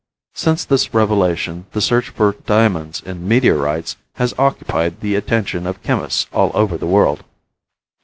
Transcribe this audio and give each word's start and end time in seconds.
Since 0.33 0.65
this 0.65 0.95
revelation 0.95 1.67
the 1.73 1.79
search 1.79 2.09
for 2.09 2.31
diamonds 2.47 3.01
in 3.05 3.27
meteorites 3.27 3.97
has 4.15 4.33
occupied 4.39 5.01
the 5.01 5.13
attention 5.13 5.67
of 5.67 5.83
chemists 5.83 6.25
all 6.33 6.49
over 6.55 6.75
the 6.75 6.87
world. 6.87 7.23